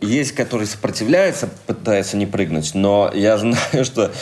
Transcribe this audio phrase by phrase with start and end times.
[0.00, 4.12] Есть, которые сопротивляются, пытаются не прыгнуть, но я знаю, что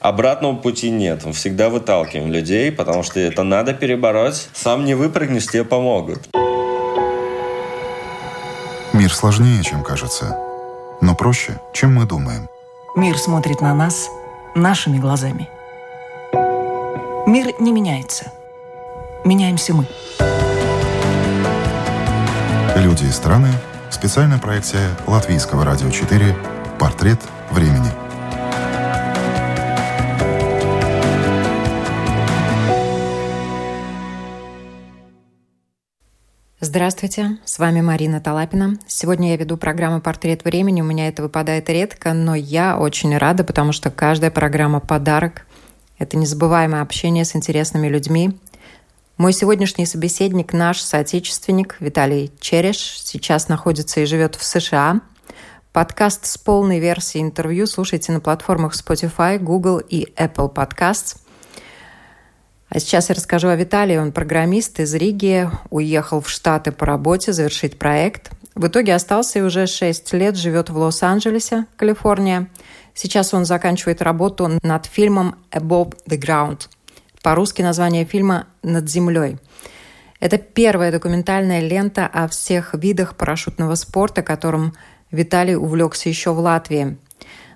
[0.00, 1.24] обратного пути нет.
[1.24, 4.48] Мы всегда выталкиваем людей, потому что это надо перебороть.
[4.52, 6.28] Сам не выпрыгнешь, тебе помогут.
[8.92, 10.38] Мир сложнее, чем кажется,
[11.00, 12.48] но проще, чем мы думаем.
[12.94, 14.08] Мир смотрит на нас
[14.54, 15.48] нашими глазами.
[17.26, 18.30] Мир не меняется.
[19.24, 19.86] Меняемся мы.
[22.76, 23.48] Люди и страны.
[23.94, 26.36] Специальная проекция Латвийского радио 4
[26.80, 27.20] «Портрет
[27.52, 27.86] времени».
[36.58, 38.78] Здравствуйте, с вами Марина Талапина.
[38.88, 40.80] Сегодня я веду программу «Портрет времени».
[40.80, 45.46] У меня это выпадает редко, но я очень рада, потому что каждая программа– подарок.
[46.00, 48.36] Это незабываемое общение с интересными людьми.
[49.16, 52.78] Мой сегодняшний собеседник– наш соотечественник Виталий Череш.
[52.78, 55.00] Сейчас находится и живет в США.
[55.72, 61.18] Подкаст с полной версией интервью слушайте на платформах Spotify, Google и Apple Podcasts–
[62.74, 63.96] а сейчас я расскажу о Виталии.
[63.96, 68.32] Он программист из Риги, уехал в Штаты по работе завершить проект.
[68.56, 72.48] В итоге остался и уже 6 лет живет в Лос-Анджелесе, Калифорния.
[72.92, 76.62] Сейчас он заканчивает работу над фильмом «Above the Ground».
[77.24, 79.38] По-русски название фильма «Над землей».
[80.20, 84.74] Это первая документальная лента о всех видах парашютного спорта, которым
[85.10, 86.98] Виталий увлекся еще в Латвии.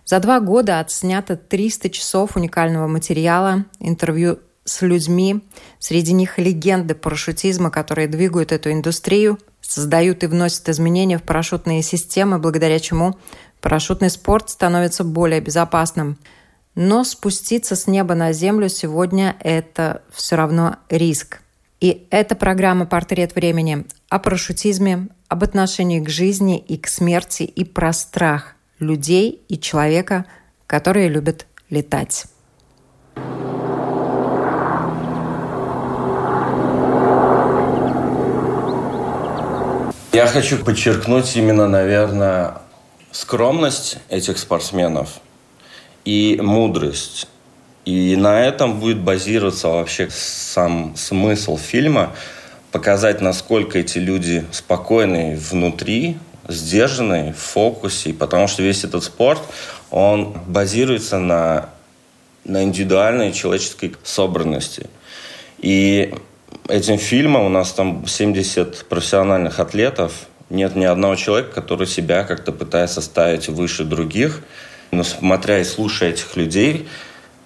[0.06, 5.44] За два года отснято 300 часов уникального материала, интервью с людьми,
[5.78, 12.38] среди них легенды парашютизма, которые двигают эту индустрию, создают и вносят изменения в парашютные системы,
[12.38, 13.18] благодаря чему
[13.60, 16.16] парашютный спорт становится более безопасным.
[16.80, 21.40] Но спуститься с неба на землю сегодня– это все равно риск.
[21.80, 27.64] И эта программа «Портрет времени» о парашютизме, об отношении к жизни и к смерти, и
[27.64, 30.26] про страх людей и человека,
[30.68, 32.26] которые любят летать.
[40.12, 42.58] Я хочу подчеркнуть именно, наверное,
[43.10, 45.20] скромность этих спортсменов
[46.08, 47.28] и мудрость.
[47.84, 52.14] И на этом будет базироваться вообще сам смысл фильма,
[52.72, 56.16] показать, насколько эти люди спокойные внутри,
[56.48, 59.42] сдержанные в фокусе, потому что весь этот спорт,
[59.90, 61.68] он базируется на,
[62.44, 64.88] на индивидуальной человеческой собранности.
[65.58, 66.14] И
[66.68, 70.12] этим фильмом у нас там 70 профессиональных атлетов.
[70.48, 74.42] Нет ни одного человека, который себя как-то пытается ставить выше других.
[74.90, 76.88] Но смотря и слушая этих людей,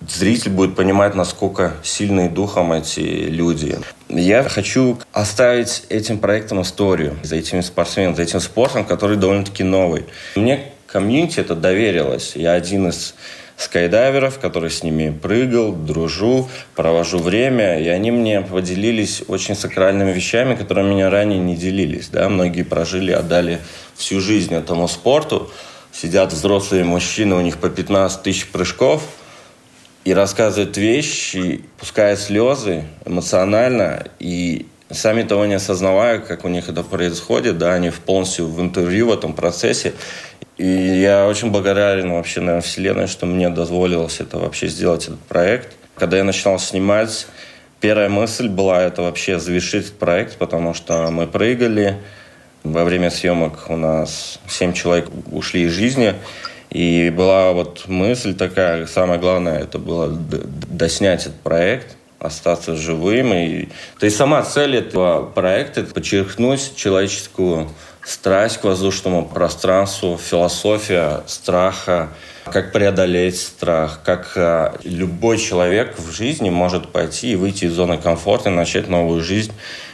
[0.08, 3.78] зритель будет понимать, насколько сильные духом эти люди.
[4.08, 10.04] Я хочу оставить этим проектом историю за этими спортсменами, за этим спортом, который довольно-таки новый.
[10.36, 12.32] Мне комьюнити это доверилось.
[12.36, 13.14] Я один из
[13.56, 20.54] скайдайверов, который с ними прыгал, дружу, провожу время, и они мне поделились очень сакральными вещами,
[20.54, 22.08] которые меня ранее не делились.
[22.08, 22.28] Да?
[22.28, 23.60] Многие прожили, отдали
[23.96, 25.50] всю жизнь этому спорту.
[25.92, 29.02] Сидят взрослые мужчины, у них по 15 тысяч прыжков,
[30.04, 36.82] и рассказывают вещи, пускают слезы эмоционально, и сами того не осознавая, как у них это
[36.82, 39.92] происходит, да, они полностью в интервью в этом процессе.
[40.56, 45.74] И я очень благодарен вообще, наверное, Вселенной, что мне дозволилось это вообще сделать, этот проект.
[45.94, 47.26] Когда я начинал снимать,
[47.80, 51.98] первая мысль была это вообще завершить проект, потому что мы прыгали.
[52.64, 56.14] Во время съемок у нас семь человек ушли из жизни.
[56.70, 63.34] И была вот мысль такая, самое главное, это было доснять этот проект, остаться живым.
[63.34, 63.68] И...
[63.98, 67.68] То есть сама цель этого проекта– подчеркнуть человеческую
[68.04, 72.10] страсть к воздушному пространству, философия страха,
[72.44, 77.98] как преодолеть страх, как э, любой человек в жизни может пойти и выйти из зоны
[77.98, 79.52] комфорта и начать новую жизнь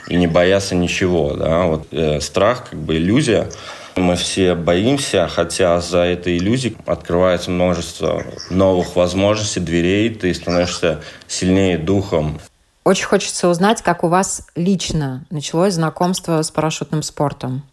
[0.08, 1.34] и не бояться ничего.
[1.34, 1.64] Да?
[1.64, 3.48] Вот, э, страх как бы иллюзия.
[3.96, 11.78] Мы все боимся, хотя за этой иллюзией открывается множество новых возможностей, дверей, ты становишься сильнее
[11.78, 12.40] духом.
[12.84, 17.64] Очень хочется узнать, как у вас лично началось знакомство с парашютным спортом.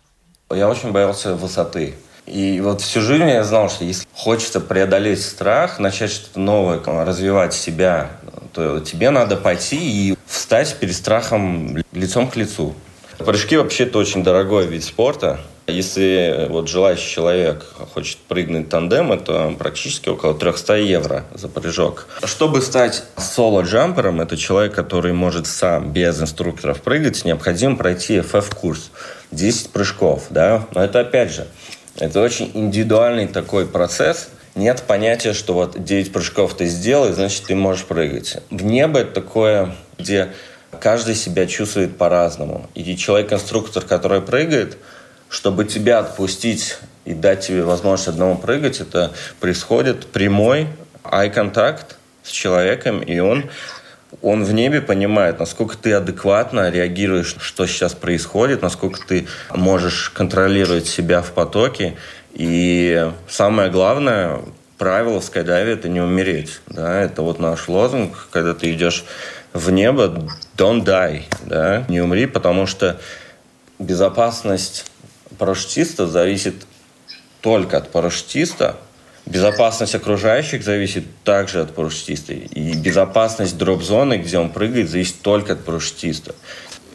[0.51, 1.95] Я очень боялся высоты.
[2.27, 7.55] И вот всю жизнь я знал, что если хочется преодолеть страх, начать что-то новое, развивать
[7.55, 8.11] себя,
[8.53, 12.75] то тебе надо пойти и встать перед страхом лицом к лицу.
[13.17, 15.39] Прыжки вообще это очень дорогой вид спорта.
[15.67, 22.07] Если вот желающий человек хочет прыгнуть тандем, это практически около 300 евро за прыжок.
[22.23, 28.91] Чтобы стать соло-джампером, это человек, который может сам без инструкторов прыгать, необходимо пройти FF-курс.
[29.35, 30.65] 10 прыжков, да.
[30.73, 31.47] Но это опять же,
[31.97, 34.29] Это очень индивидуальный такой процесс.
[34.53, 38.37] Нет понятия, что вот 9 прыжков ты сделал, и значит ты можешь прыгать.
[38.49, 40.33] В небо это такое, где
[40.79, 42.69] каждый себя чувствует по-разному.
[42.73, 44.77] И человек-конструктор, который прыгает,
[45.29, 50.67] чтобы тебя отпустить и дать тебе возможность одному прыгать, это происходит прямой
[51.03, 53.49] eye contact с человеком, и он
[54.21, 60.87] он в небе понимает, насколько ты адекватно реагируешь, что сейчас происходит, насколько ты можешь контролировать
[60.87, 61.95] себя в потоке.
[62.33, 64.41] И самое главное,
[64.77, 66.59] правило в скайдайве– это не умереть.
[66.67, 67.01] Да?
[67.01, 69.05] Это вот наш лозунг, когда ты идешь
[69.53, 70.27] в небо,
[70.57, 71.85] don't die, да?
[71.87, 72.99] не умри, потому что
[73.79, 74.85] безопасность
[75.37, 76.55] парашютиста зависит
[77.41, 78.77] только от парашютиста,
[79.25, 82.33] Безопасность окружающих зависит также от парашютиста.
[82.33, 86.35] И безопасность дроп-зоны, где он прыгает, зависит только от парашютиста.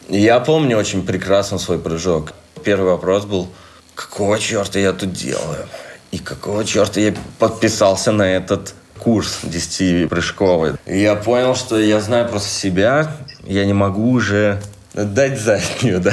[0.08, 2.32] я помню очень прекрасно свой прыжок.
[2.64, 3.48] Первый вопрос был,
[3.94, 5.66] какого черта я тут делаю?
[6.12, 10.76] И какого черта я подписался на этот курс 10-прыжковый.
[10.86, 14.60] И я понял, что я знаю просто себя, я не могу уже
[14.94, 16.12] дать заднюю, да.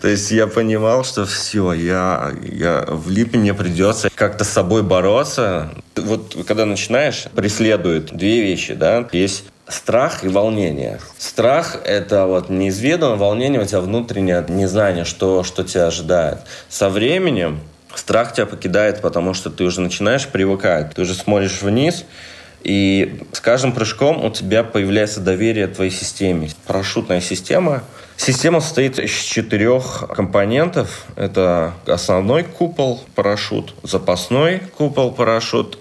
[0.00, 5.70] То есть я понимал, что все, я, я влип, мне придется как-то с собой бороться.
[5.96, 9.08] Вот когда начинаешь, преследуют две вещи, да.
[9.12, 11.00] Есть страх и волнение.
[11.18, 16.38] Страх– это вот неизведанное, волнение у тебя внутреннее незнание, что, что тебя ожидает.
[16.68, 17.60] Со временем
[17.94, 20.94] страх тебя покидает, потому что ты уже начинаешь привыкать.
[20.94, 22.04] Ты уже смотришь вниз,
[22.64, 26.50] и с каждым прыжком у тебя появляется доверие твоей системе.
[26.66, 27.84] Парашютная система
[28.16, 31.04] Система состоит из четырех компонентов.
[31.16, 35.78] Это основной купол парашют, запасной купол парашют,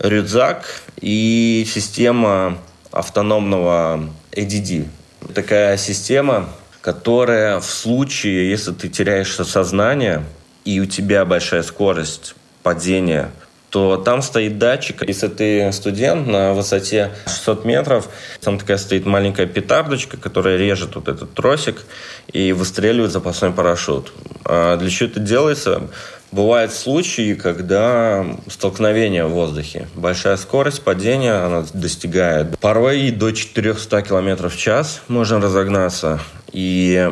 [0.00, 2.58] рюкзак и система
[2.90, 4.86] автономного ADD.
[5.34, 6.48] Такая система,
[6.80, 10.24] которая в случае, если ты теряешь сознание
[10.64, 13.30] и у тебя большая скорость падения
[13.70, 15.06] то там стоит датчик.
[15.06, 18.08] Если ты студент на высоте 600 метров,
[18.40, 21.84] там такая стоит маленькая петардочка, которая режет вот этот тросик
[22.32, 24.12] и выстреливает запасной парашют.
[24.44, 25.82] А для чего это делается?
[26.30, 29.88] Бывают случаи, когда столкновение в воздухе.
[29.94, 36.20] Большая скорость падения, она достигает порой и до 400 км в час можно разогнаться.
[36.52, 37.10] И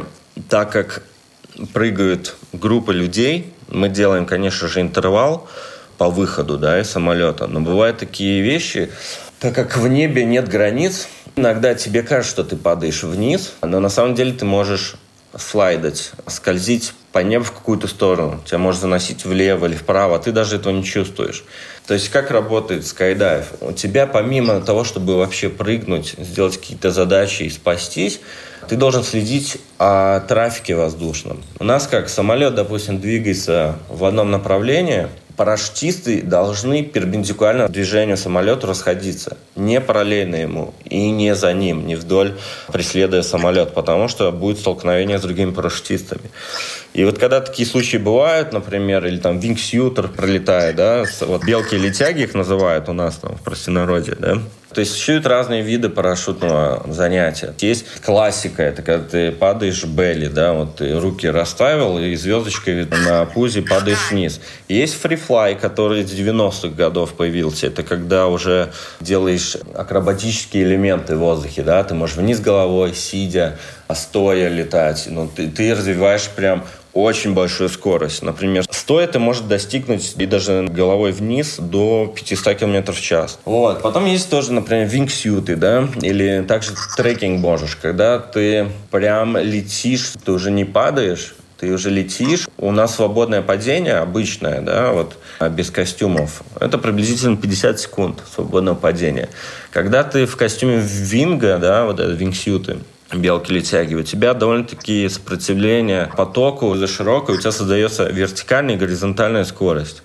[0.50, 1.02] так как
[1.72, 5.48] прыгают группы людей, мы делаем, конечно же, интервал–
[5.98, 7.46] по выходу да, из самолета.
[7.46, 8.90] Но бывают такие вещи,
[9.40, 13.88] так как в небе нет границ, иногда тебе кажется, что ты падаешь вниз, но на
[13.88, 14.96] самом деле ты можешь
[15.38, 18.40] слайдать, скользить по небу в какую-то сторону.
[18.46, 21.44] Тебя может заносить влево или вправо, а ты даже этого не чувствуешь.
[21.87, 23.46] То есть как работает скайдайв?
[23.60, 28.20] У тебя помимо того, чтобы вообще прыгнуть, сделать какие-то задачи и спастись,
[28.69, 31.42] ты должен следить о трафике воздушном.
[31.58, 39.36] У нас как самолет, допустим, двигается в одном направлении– парашютисты должны перпендикулярно движению самолета расходиться,
[39.54, 42.36] не параллельно ему и не за ним, не вдоль
[42.72, 46.22] преследуя самолет, потому что будет столкновение с другими парашютистами.
[46.96, 52.32] И вот когда такие случаи бывают, например, или там вингсьютер пролетает, да, вот белки-летяги их
[52.32, 54.38] называют у нас там в простонародье, да,
[54.76, 57.54] то есть существуют разные виды парашютного занятия.
[57.60, 62.87] Есть классика, это когда ты падаешь в белли, да, вот ты руки расставил и звездочкой
[62.87, 64.38] на пузе падаешь вниз.
[64.69, 67.68] Есть фрифлай, который с 90-х годов появился.
[67.68, 68.70] Это когда уже
[69.00, 73.59] делаешь акробатические элементы в воздухе, да, ты можешь вниз головой, сидя,
[73.95, 75.07] стоя летать.
[75.11, 76.64] Ну, ты, ты развиваешь прям
[76.97, 78.23] очень большую скорость.
[78.23, 83.38] Например, стоя ты может достигнуть и даже головой вниз до 500 км в час.
[83.45, 83.83] Вот.
[83.83, 90.33] Потом есть тоже, например, вингсюты, да, или также трекинг можешь, когда ты прям летишь, ты
[90.33, 92.49] уже не падаешь, ты уже летишь.
[92.57, 95.16] У нас свободное падение обычное, да, вот
[95.50, 96.43] без костюмов.
[96.61, 99.28] Это приблизительно 50 секунд свободного падения.
[99.71, 102.78] Когда ты в костюме винга, да, вот это вингсюты,
[103.12, 110.02] белки-летяги, у тебя довольно-таки сопротивление потоку за широкое, у тебя создается вертикальная и горизонтальная скорость.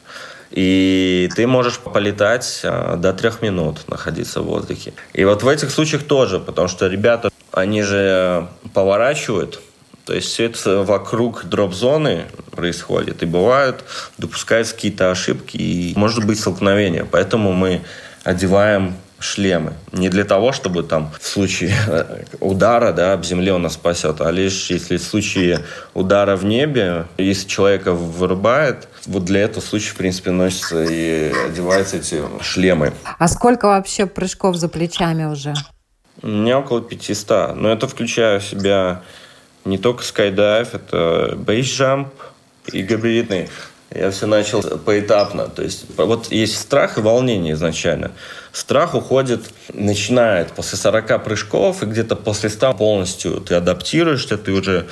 [0.52, 4.94] И ты можешь полетать а, до трех минут, находиться в воздухе.
[5.14, 9.62] И вот в этих случаях тоже, потому что ребята, они же поворачивают,
[10.06, 13.24] то есть все это вокруг дроп-зоны происходит.
[13.24, 13.84] И бывают,
[14.18, 17.06] допускаются какие-то ошибки, и может быть столкновение.
[17.06, 17.82] Поэтому мы
[18.24, 19.74] одеваем шлемы.
[19.92, 21.74] Не для того, чтобы там в случае
[22.40, 25.60] удара да, об земле он нас спасет, а лишь если в случае
[25.94, 31.98] удара в небе, если человека вырубает, вот для этого случая, в принципе, носятся и одеваются
[31.98, 32.94] эти шлемы.
[33.18, 35.54] А сколько вообще прыжков за плечами уже?
[36.22, 37.56] У меня около 500.
[37.56, 39.02] Но это включая в себя
[39.66, 42.10] не только скайдайв, это бейсджамп
[42.72, 43.50] и габаритный.
[43.94, 45.48] Я все начал поэтапно.
[45.48, 48.12] То есть вот есть страх и волнение изначально.
[48.54, 49.42] Страх уходит,
[49.74, 54.88] начинает после 40 прыжков, и где-то после 100 полностью ты адаптируешься, ты уже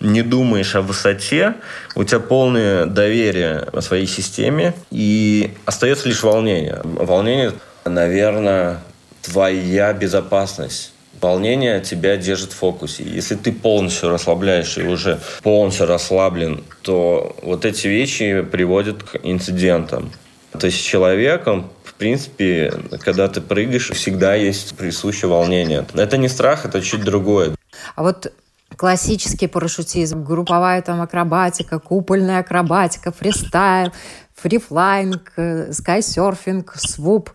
[0.00, 1.54] не думаешь о высоте,
[1.94, 6.80] у тебя полное доверие о своей системе, и остается лишь волнение.
[6.84, 7.52] Волнение,
[7.84, 8.80] наверное,
[9.22, 10.92] твоя безопасность.
[11.20, 13.04] Волнение тебя держит в фокусе.
[13.04, 20.10] Если ты полностью расслабляешь и уже полностью расслаблен, то вот эти вещи приводят к инцидентам.
[20.58, 22.72] То есть человеком, в принципе,
[23.04, 25.86] когда ты прыгаешь, всегда есть присущее волнение.
[25.94, 27.54] Это не страх, это чуть другое.
[27.94, 28.32] А вот
[28.76, 33.92] классический парашютизм, групповая там акробатика, купольная акробатика, фристайл,
[34.34, 35.32] фрифлайнг,
[35.70, 37.30] скайсерфинг, свуп,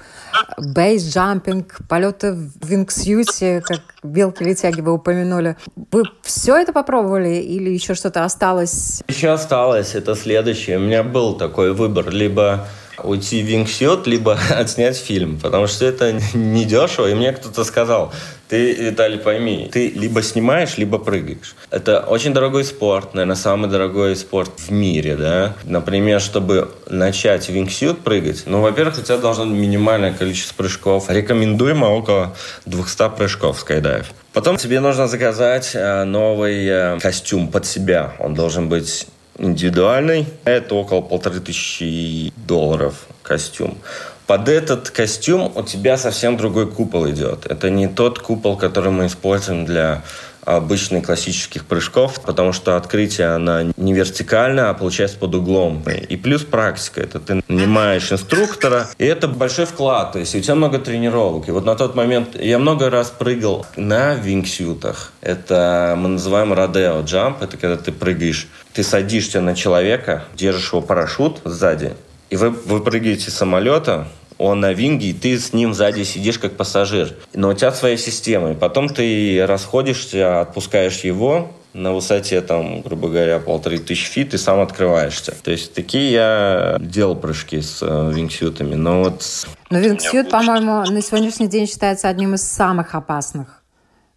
[0.57, 5.55] бейсджампинг, полеты в вингсьюте, как белки-летяги вы упомянули.
[5.93, 9.01] Вы все это попробовали или еще что-то осталось?
[9.07, 10.75] Еще осталось, это следующее.
[10.75, 12.67] У меня был такой выбор, либо
[13.03, 17.09] уйти в вингсет, либо отснять фильм, потому что это не дешево.
[17.09, 18.13] И мне кто-то сказал,
[18.47, 21.55] ты, Виталий, пойми, ты либо снимаешь, либо прыгаешь.
[21.69, 25.53] Это очень дорогой спорт, наверное, самый дорогой спорт в мире, да.
[25.65, 31.09] Например, чтобы начать вингсют прыгать, ну, во-первых, у тебя должно быть минимальное количество прыжков.
[31.09, 32.35] Рекомендуемо около
[32.65, 34.05] 200 прыжков скайдайв.
[34.31, 38.13] Потом тебе нужно заказать э, новый э, костюм под себя.
[38.19, 40.25] Он должен быть индивидуальный.
[40.45, 43.77] Это около полторы тысячи долларов костюм.
[44.25, 47.45] Под этот костюм у тебя совсем другой купол идет.
[47.45, 50.03] Это не тот купол, который мы используем для
[50.45, 55.83] обычных классических прыжков, потому что открытие, она не вертикально, а получается под углом.
[56.09, 57.01] И плюс практика.
[57.01, 60.13] Это ты нанимаешь инструктора, и это большой вклад.
[60.13, 61.47] То есть у тебя много тренировок.
[61.47, 65.11] И вот на тот момент я много раз прыгал на вингсютах.
[65.21, 67.41] Это мы называем родео джамп.
[67.41, 71.93] Это когда ты прыгаешь, ты садишься на человека, держишь его парашют сзади,
[72.29, 76.03] и вы, вы прыгаете с самолета, он на wing е, и ты с ним сзади
[76.03, 77.15] сидишь как пассажир.
[77.33, 78.51] Но у тебя своя система.
[78.51, 84.37] И потом ты расходишься, отпускаешь его, на высоте, там, грубо говоря, полторы тысячи feet, и
[84.37, 85.35] сам открываешься.
[85.43, 89.23] То есть такие я делал прыжки с э, вингсьютами, но вот...
[89.69, 93.61] Но вингсьют, по-моему, на сегодняшний день считается одним из самых опасных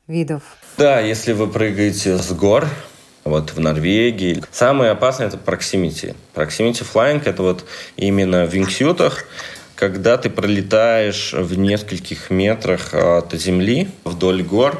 [0.07, 0.43] видов.
[0.79, 2.67] Да, если вы прыгаете с гор,
[3.25, 4.43] вот в Норвегии.
[4.51, 6.17] Самое опасное это proximity.
[6.35, 7.65] Proximity flying это вот
[7.97, 9.25] именно в вингсютах
[9.81, 14.79] когда ты пролетаешь в нескольких метрах от земли вдоль гор.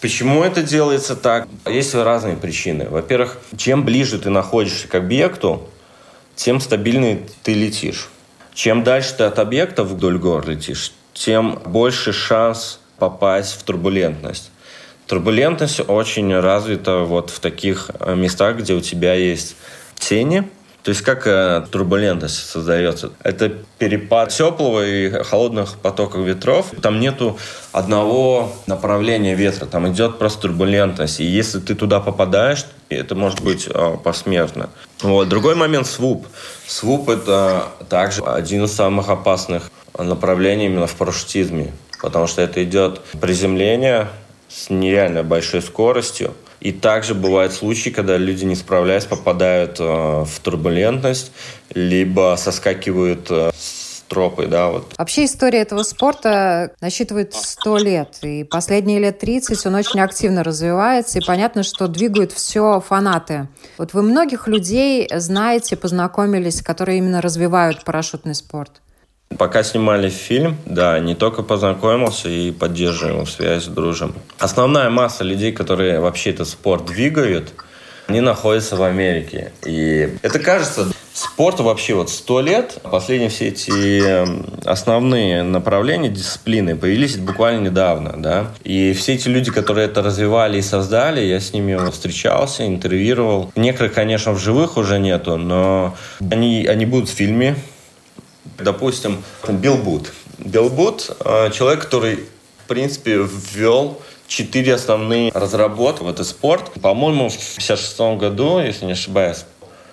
[0.00, 1.48] Почему это делается так?
[1.66, 2.88] Есть разные причины.
[2.88, 5.68] Во-первых, чем ближе ты находишься к объекту,
[6.36, 8.08] тем стабильнее ты летишь.
[8.54, 14.52] Чем дальше ты от объекта вдоль гор летишь, тем больше шанс попасть в турбулентность.
[15.08, 19.56] Турбулентность очень развита вот в таких местах, где у тебя есть
[19.98, 20.48] тени,
[20.86, 23.10] то есть как э, турбулентность создается?
[23.24, 26.66] Это перепад теплого и холодных потоков ветров.
[26.80, 27.36] Там нету
[27.72, 31.18] одного направления ветра, там идет просто турбулентность.
[31.18, 34.70] И если ты туда попадаешь, это может быть э, посмертно.
[35.02, 35.28] Вот.
[35.28, 36.24] Другой момент– свуп.
[36.68, 43.00] Свуп– это также один из самых опасных направлений именно в парашютизме, потому что это идет
[43.20, 44.06] приземление
[44.48, 50.40] с нереально большой скоростью, и также бывают случаи, когда люди, не справляясь, попадают э, в
[50.42, 51.32] турбулентность,
[51.74, 54.94] либо соскакивают э, с тропы, да, вот.
[54.96, 61.18] Вообще история этого спорта насчитывает 100 лет, и последние лет 30 он очень активно развивается,
[61.18, 63.48] и понятно, что двигают все фанаты.
[63.78, 68.80] Вот вы многих людей знаете, познакомились, которые именно развивают парашютный спорт?
[69.38, 74.14] Пока снимали фильм, да, не только познакомился и поддерживаем связь, дружим.
[74.38, 77.52] Основная масса людей, которые вообще этот спорт двигают,
[78.06, 79.52] они находятся в Америке.
[79.64, 82.78] И это кажется, спорту вообще вот сто лет.
[82.82, 88.52] Последние все эти эм, основные направления, дисциплины появились буквально недавно, да.
[88.64, 93.50] И все эти люди, которые это развивали и создали, я с ними встречался, интервьюировал.
[93.56, 95.96] Некоторых, конечно, в живых уже нету, но
[96.30, 97.56] они, они будут в фильме,
[98.58, 100.12] Допустим, Билл Бут.
[100.38, 101.16] Билл Бут–
[101.52, 102.24] человек, который,
[102.64, 106.72] в принципе, ввел четыре основные разработки в этот спорт.
[106.80, 109.44] По-моему, в 56 году, если не ошибаюсь,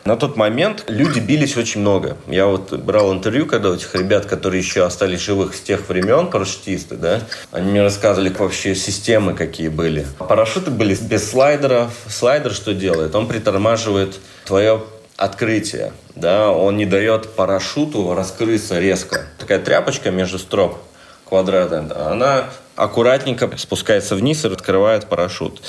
[0.05, 2.17] на тот момент люди бились очень много.
[2.27, 6.27] Я вот брал интервью, когда у этих ребят, которые еще остались живых с тех времен,
[6.27, 10.05] парашютисты, да, они мне рассказывали вообще системы какие были.
[10.17, 11.93] Парашюты были без слайдеров.
[12.09, 13.15] Слайдер что делает?
[13.15, 14.83] Он притормаживает твое
[15.17, 19.25] открытие, да, он не дает парашюту раскрыться резко.
[19.37, 20.77] Такая тряпочка между строп
[21.27, 25.61] квадратная, она аккуратненько спускается вниз и открывает парашют.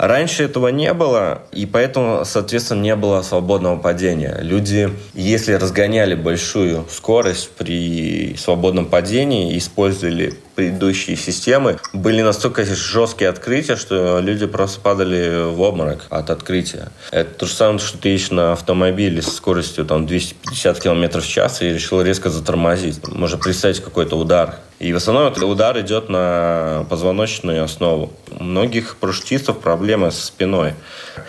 [0.00, 4.38] Раньше этого не было, и поэтому, соответственно, не было свободного падения.
[4.40, 13.76] Люди, если разгоняли большую скорость при свободном падении, использовали предыдущие системы, были настолько жесткие открытия,
[13.76, 16.88] что люди просто падали в обморок от открытия.
[17.10, 21.26] Это то же самое, что ты едешь на автомобиле с скоростью там, 250 км в
[21.26, 23.06] час и решил резко затормозить.
[23.06, 24.56] Можно представить какой-то удар.
[24.80, 28.12] И в основном этот удар идет на позвоночную основу.
[28.38, 30.74] У многих парашютистов проблемы со спиной.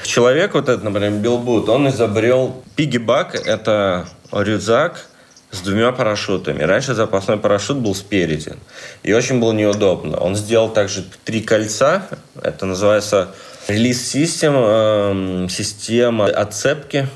[0.04, 3.36] Человек вот этот, например, Билбут, он изобрел пигибак.
[3.36, 5.08] Это рюкзак,
[5.52, 6.64] с двумя парашютами.
[6.64, 8.54] Раньше запасной парашют был спереди.
[9.04, 10.18] И очень было неудобно.
[10.18, 12.08] Он сделал также три кольца.
[12.42, 13.30] Это называется
[13.68, 17.08] релиз-систем, система отцепки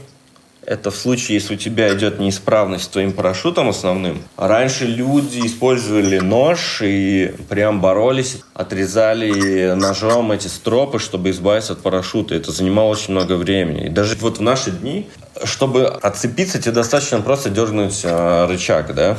[0.66, 4.22] это в случае, если у тебя идет неисправность с твоим парашютом основным.
[4.38, 12.36] Раньше люди использовали нож и прям боролись, отрезали ножом эти стропы, чтобы избавиться от парашюта.
[12.36, 13.88] Это занимало очень много времени.
[13.88, 15.08] И даже вот в наши дни,
[15.44, 19.18] чтобы отцепиться, тебе достаточно просто дернуть э, рычаг, да?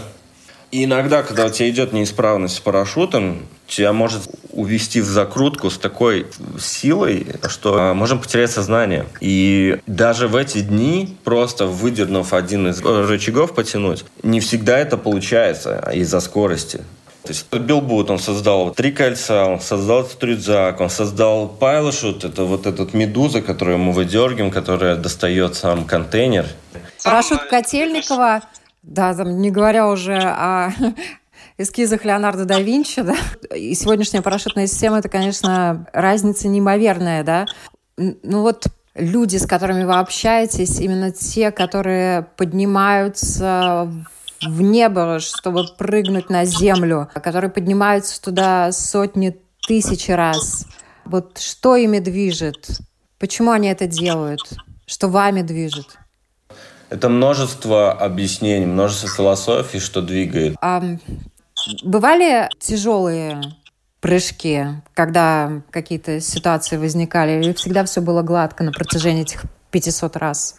[0.72, 5.78] И иногда, когда у тебя идет неисправность с парашютом, тебя может увести в закрутку с
[5.78, 6.26] такой
[6.58, 9.06] силой, что а, можем потерять сознание.
[9.20, 15.90] И даже в эти дни, просто выдернув один из рычагов потянуть, не всегда это получается
[15.92, 16.80] из-за скорости.
[17.22, 22.66] То есть Билбут, он создал три кольца, он создал этот он создал пайлошут, это вот
[22.66, 26.46] этот медуза, которую мы выдергиваем, которая достает сам контейнер.
[27.02, 28.42] Парашют Котельникова,
[28.84, 30.70] да, там, не говоря уже о
[31.58, 33.16] эскизах Леонардо да Винчи, да,
[33.54, 37.46] и сегодняшняя парашютная система, это, конечно, разница неимоверная, да.
[37.96, 43.90] Ну вот люди, с которыми вы общаетесь, именно те, которые поднимаются
[44.42, 49.36] в небо, чтобы прыгнуть на землю, которые поднимаются туда сотни
[49.66, 50.66] тысяч раз.
[51.04, 52.68] Вот что ими движет?
[53.18, 54.42] Почему они это делают?
[54.86, 55.98] Что вами движет?
[56.90, 60.56] Это множество объяснений, множество философий, что двигает.
[60.60, 60.82] А
[61.82, 63.40] Бывали тяжелые
[64.00, 70.56] прыжки, когда какие-то ситуации возникали, или всегда все было гладко на протяжении этих 500 раз?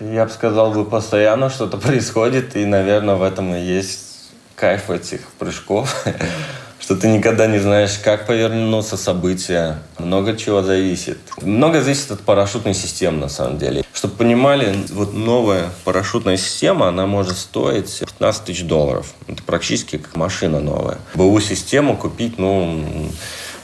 [0.00, 5.20] Я бы сказал, бы постоянно что-то происходит, и, наверное, в этом и есть кайф этих
[5.38, 6.04] прыжков,
[6.78, 9.78] что ты никогда не знаешь, как повернутся события.
[9.98, 11.18] Много чего зависит.
[11.40, 13.84] Много зависит от парашютной системы, на самом деле.
[13.92, 19.14] Чтобы понимали, вот новая парашютная система, она может стоить 15 тысяч долларов.
[19.28, 20.98] Это практически как машина новая.
[21.14, 22.84] БУ-систему купить, ну,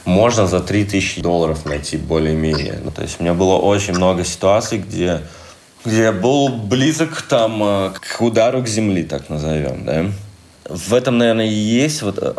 [0.05, 2.79] можно за 3 тысячи долларов найти более-менее.
[2.83, 5.21] Ну, то есть у меня было очень много ситуаций, где,
[5.85, 10.05] где я был близок там, э, к удару к земли, так назовем, да
[10.73, 12.33] в этом, наверное, и есть вот, э,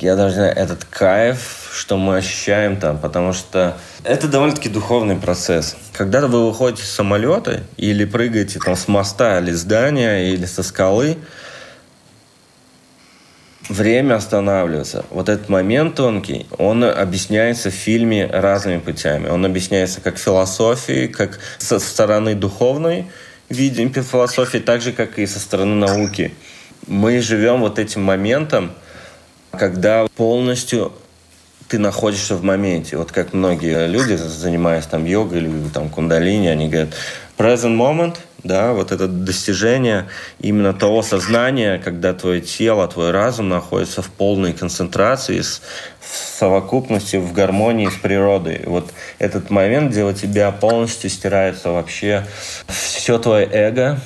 [0.00, 5.16] я даже не знаю, этот кайф, что мы ощущаем там, потому что это довольно-таки духовный
[5.16, 5.76] процесс.
[5.92, 11.18] Когда вы выходите с самолета или прыгаете там с моста или здания, или со скалы,
[13.68, 15.04] время останавливается.
[15.10, 19.28] Вот этот момент тонкий, он объясняется в фильме разными путями.
[19.28, 23.06] Он объясняется как философией, как со стороны духовной
[23.48, 26.32] видим философии, так же, как и со стороны науки
[26.86, 28.72] мы живем вот этим моментом,
[29.52, 30.92] когда полностью
[31.68, 32.96] ты находишься в моменте.
[32.96, 36.94] Вот как многие люди, занимаясь там йогой или там кундалини, они говорят,
[37.38, 40.06] present moment, да, вот это достижение
[40.38, 47.32] именно того сознания, когда твое тело, твой разум находится в полной концентрации, в совокупности, в
[47.32, 48.62] гармонии с природой.
[48.66, 52.26] Вот этот момент, где у тебя полностью стирается вообще
[52.68, 53.98] все твое эго,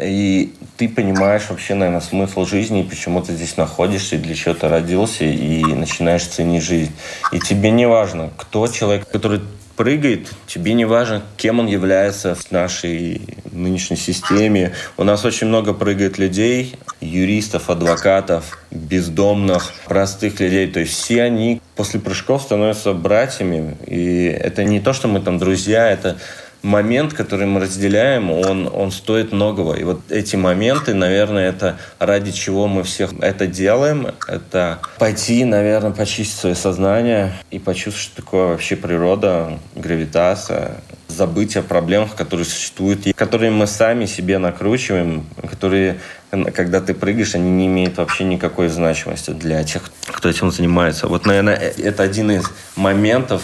[0.00, 4.68] и ты понимаешь вообще, наверное, смысл жизни, почему ты здесь находишься, и для чего ты
[4.68, 6.92] родился, и начинаешь ценить жизнь.
[7.32, 9.40] И тебе не важно, кто человек, который
[9.76, 14.72] прыгает, тебе не важно, кем он является в нашей нынешней системе.
[14.96, 20.68] У нас очень много прыгает людей, юристов, адвокатов, бездомных, простых людей.
[20.68, 23.76] То есть все они после прыжков становятся братьями.
[23.86, 26.18] И это не то, что мы там друзья, это
[26.64, 29.74] момент, который мы разделяем, он, он стоит многого.
[29.74, 34.08] И вот эти моменты, наверное, это ради чего мы всех это делаем.
[34.26, 41.62] Это пойти, наверное, почистить свое сознание и почувствовать, что такое вообще природа, гравитация, забыть о
[41.62, 46.00] проблемах, которые существуют, и которые мы сами себе накручиваем, которые,
[46.30, 51.06] когда ты прыгаешь, они не имеют вообще никакой значимости для тех, кто этим занимается.
[51.08, 53.42] Вот, наверное, э, это один из моментов,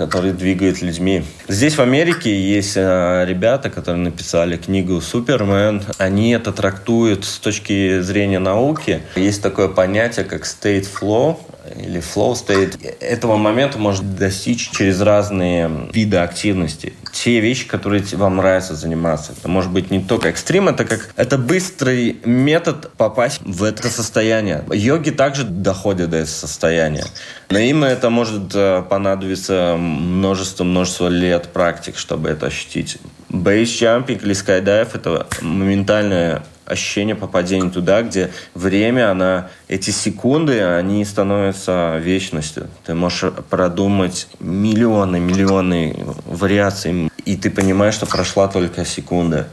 [0.00, 1.24] который двигает людьми.
[1.46, 5.82] Здесь в Америке есть э, ребята, которые написали книгу «Супермен».
[5.98, 9.02] Они это трактуют с точки зрения науки.
[9.14, 11.36] Есть такое понятие, как state flow,
[11.76, 12.98] или flow state.
[13.00, 16.92] Этого момента можно достичь через разные виды активности.
[17.12, 19.32] Те вещи, которые вам нравится заниматься.
[19.36, 24.64] Это может быть не только экстрим, это как это быстрый метод попасть в это состояние.
[24.72, 27.04] Йоги также доходят до этого состояния.
[27.50, 32.98] Но им это может э, понадобиться множество-множество лет практик, чтобы это ощутить.
[33.28, 41.98] Бейсджампинг или скайдайв– это моментальное ощущение попадения туда, где время, она, эти секунды, они становятся
[41.98, 42.68] вечностью.
[42.84, 49.48] Ты можешь продумать миллионы, миллионы вариаций, и ты понимаешь, что прошла только секунда.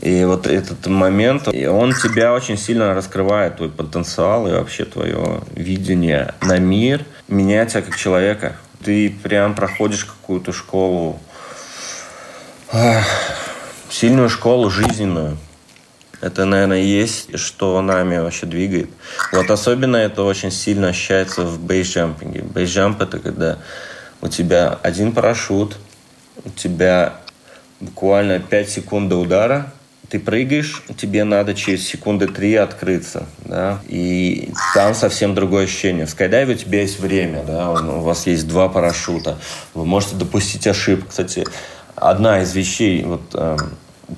[0.00, 6.34] И вот этот момент, он тебя очень сильно раскрывает, твой потенциал и вообще твое видение
[6.40, 8.56] на мир, меняет тебя как человека.
[8.84, 11.20] Ты прям проходишь какую-то школу,
[13.90, 15.36] сильную школу жизненную.
[16.22, 18.88] Это, наверное, есть, что нами вообще двигает.
[19.32, 22.42] Вот особенно это очень сильно ощущается в бейсджампинге.
[22.42, 23.58] Бейсджамп– это когда
[24.20, 25.76] у тебя один парашют,
[26.44, 27.14] у тебя
[27.80, 29.72] буквально 5 секунд до удара,
[30.08, 36.06] ты прыгаешь, тебе надо через секунды три открыться, да, и там совсем другое ощущение.
[36.06, 39.38] В скайдайве у тебя есть время, да, у вас есть два парашюта,
[39.74, 41.08] вы можете допустить ошибку.
[41.08, 41.46] Кстати,
[41.96, 43.56] одна из вещей, вот эм,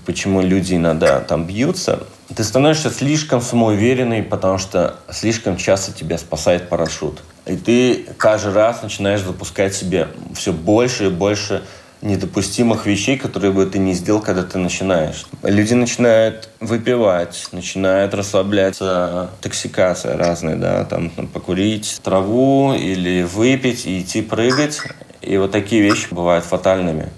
[0.06, 6.68] почему люди иногда там бьются, ты становишься слишком самоуверенный, потому что слишком часто тебя спасает
[6.68, 7.22] парашют.
[7.46, 11.62] И ты каждый раз начинаешь запускать себе все больше и больше
[12.04, 15.26] недопустимых вещей, которые бы ты не сделал, когда ты начинаешь.
[15.42, 24.20] Люди начинают выпивать, начинают расслабляться, токсикация разная, да, там покурить траву или выпить и идти
[24.20, 24.80] прыгать.
[25.22, 27.08] И вот такие вещи бывают фатальными.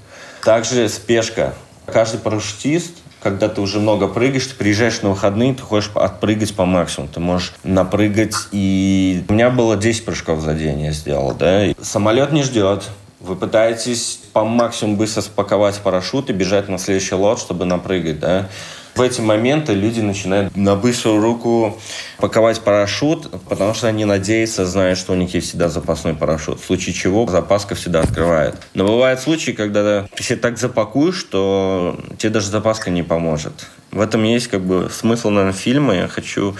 [0.44, 1.54] Также спешка.
[1.86, 2.92] Каждый парашютист
[3.26, 7.10] когда ты уже много прыгаешь, ты приезжаешь на выходные, ты хочешь отпрыгать по максимуму.
[7.12, 8.34] Ты можешь напрыгать.
[8.52, 11.66] И у меня было 10 прыжков за день я сделал, да.
[11.66, 12.84] И самолет не ждет.
[13.18, 18.48] Вы пытаетесь по максимуму быстро спаковать парашют и бежать на следующий лот, чтобы напрыгать, да.
[18.96, 21.78] В эти моменты люди начинают на быструю руку
[22.16, 26.62] паковать парашют, потому что они надеются, зная, что у них есть всегда запасной парашют.
[26.62, 28.56] В случае чего запаска всегда открывает.
[28.72, 33.66] Но бывают случаи, когда ты себе так запакуешь, что тебе даже запаска не поможет.
[33.90, 35.94] В этом есть как бы смысл, наверное, фильма.
[35.94, 36.56] Я хочу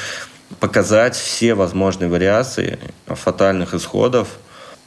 [0.60, 4.28] показать все возможные вариации фатальных исходов,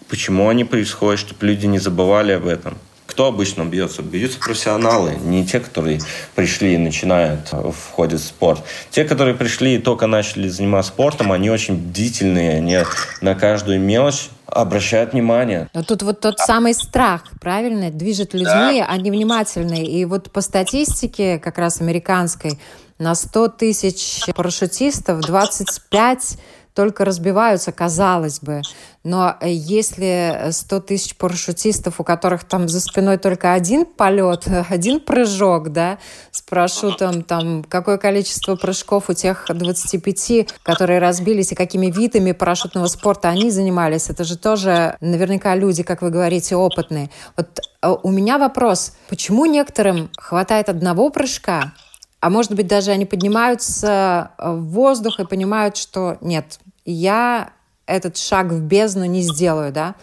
[0.08, 2.78] почему они происходят, чтобы люди не забывали об этом.
[3.10, 4.04] Кто обычно бьется?
[4.04, 6.00] Бьются профессионалы, не те, которые
[6.36, 8.62] пришли и начинают, э, входят в спорт.
[8.92, 12.78] Те, которые пришли и только начали заниматься спортом, они очень бдительные, они
[13.22, 15.70] на каждую мелочь обращают внимание.
[15.74, 18.86] Но тут вот тот самый страх, правильно, движет людьми, да.
[18.88, 19.86] они внимательные.
[19.86, 22.60] И вот по статистике, как раз американской,
[23.00, 26.38] на 100 тысяч парашютистов 25
[26.80, 28.62] только разбиваются, казалось бы.
[29.04, 35.02] Но э, если 100 тысяч парашютистов, у которых там за спиной только один полет, один
[35.02, 35.98] прыжок, да,
[36.32, 42.88] с парашютом, там, какое количество прыжков у тех 25, которые разбились, и какими видами парашютного
[42.88, 47.10] спорта они занимались, это же тоже наверняка люди, как вы говорите, опытные.
[47.36, 51.74] Вот э, у меня вопрос, почему некоторым хватает одного прыжка,
[52.22, 56.60] а может быть, даже они поднимаются э, в воздух и понимают, что нет,
[56.92, 57.52] я
[57.86, 59.96] этот шаг в бездну не сделаю, да,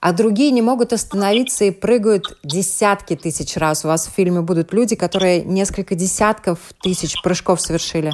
[0.00, 3.84] а другие не могут остановиться и прыгают десятки тысяч раз.
[3.84, 8.12] У вас в фильме будут люди, которые несколько десятков тысяч прыжков совершили.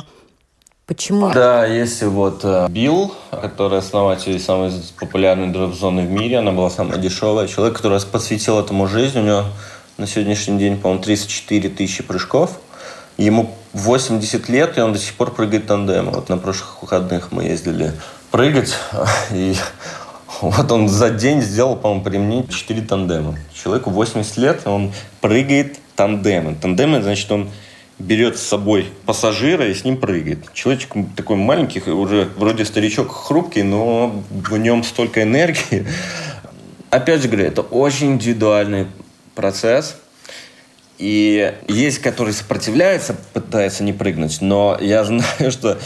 [0.86, 1.30] Почему?
[1.32, 6.38] Да, есть вот э, Билл, который основатель самой популярной дроп-зоны в мире.
[6.38, 7.46] Она была самая дешевая.
[7.46, 9.18] Человек, который посвятил этому жизнь.
[9.18, 9.44] У него
[9.98, 12.58] на сегодняшний день, по-моему, 34 тысячи прыжков.
[13.18, 16.14] Ему 80 лет, и он до сих пор прыгает тандемом.
[16.14, 17.92] Вот на прошлых выходных мы ездили
[18.30, 18.74] прыгать,
[19.32, 19.56] и
[20.40, 23.36] вот он за день сделал, по-моему, при мне 4 тандема.
[23.52, 26.54] Человеку 80 лет, он прыгает тандемы.
[26.54, 27.50] Тандемы, значит, он
[27.98, 30.52] берет с собой пассажира и с ним прыгает.
[30.54, 35.88] Человечек такой маленький, уже вроде старичок хрупкий, но в нем столько энергии.
[36.90, 38.86] Опять же говорю, это очень индивидуальный
[39.34, 39.96] процесс–
[40.98, 45.78] и есть, которые сопротивляются, пытаются не прыгнуть, но я знаю, что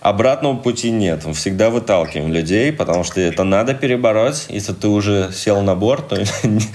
[0.00, 1.24] обратного пути нет.
[1.24, 4.46] Мы всегда выталкиваем людей, потому что это надо перебороть.
[4.48, 6.22] Если ты уже сел на борт, то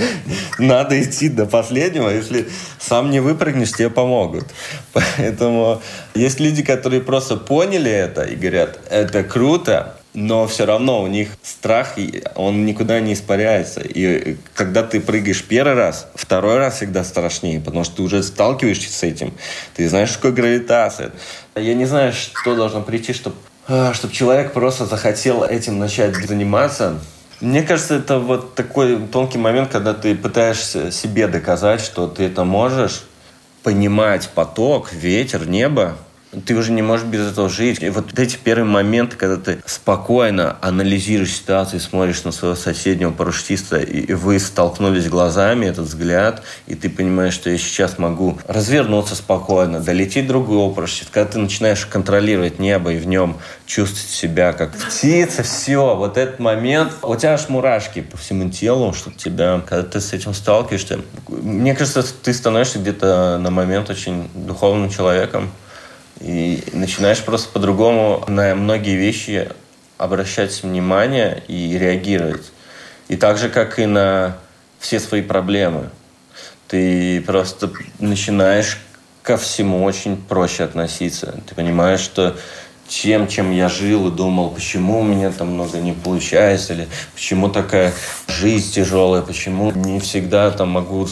[0.59, 2.09] надо идти до последнего.
[2.09, 2.47] Если
[2.79, 4.45] сам не выпрыгнешь, тебе помогут.
[4.93, 5.81] Поэтому
[6.15, 11.29] есть люди, которые просто поняли это и говорят, это круто, но все равно у них
[11.41, 11.95] страх,
[12.35, 13.81] он никуда не испаряется.
[13.81, 18.91] И когда ты прыгаешь первый раз, второй раз всегда страшнее, потому что ты уже сталкиваешься
[18.91, 19.33] с этим.
[19.75, 21.11] Ты знаешь, такое гравитация.
[21.55, 23.35] Я не знаю, что должно прийти, чтобы
[23.67, 26.99] а, чтобы человек просто захотел этим начать заниматься.
[27.39, 32.43] Мне кажется, это вот такой тонкий момент, когда ты пытаешься себе доказать, что ты это
[32.43, 33.03] можешь,
[33.63, 35.97] понимать поток, ветер, небо,
[36.45, 37.81] ты уже не можешь без этого жить.
[37.81, 43.77] И вот эти первые моменты, когда ты спокойно анализируешь ситуацию, смотришь на своего соседнего парашютиста,
[43.77, 49.79] и вы столкнулись глазами, этот взгляд, и ты понимаешь, что я сейчас могу развернуться спокойно,
[49.79, 51.13] долететь другого парашютиста.
[51.13, 56.39] Когда ты начинаешь контролировать небо и в нем чувствовать себя как птица, все, вот этот
[56.39, 60.99] момент, у тебя аж мурашки по всему телу, что тебя, когда ты с этим сталкиваешься,
[61.27, 65.51] мне кажется, ты становишься где-то на момент очень духовным человеком,
[66.19, 69.49] и начинаешь просто по-другому на многие вещи
[69.97, 72.51] обращать внимание и реагировать.
[73.07, 74.37] И так же, как и на
[74.79, 75.89] все свои проблемы.
[76.67, 78.79] Ты просто начинаешь
[79.21, 81.41] ко всему очень проще относиться.
[81.47, 82.35] Ты понимаешь, что
[82.87, 87.49] тем, чем я жил и думал, почему у меня там много не получается, или почему
[87.49, 87.93] такая
[88.27, 91.07] жизнь тяжелая, почему не всегда там могу